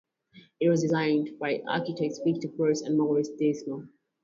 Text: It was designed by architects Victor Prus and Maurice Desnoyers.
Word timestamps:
It 0.59 0.67
was 0.67 0.81
designed 0.81 1.37
by 1.37 1.61
architects 1.67 2.21
Victor 2.25 2.47
Prus 2.47 2.81
and 2.81 2.97
Maurice 2.97 3.29
Desnoyers. 3.39 3.87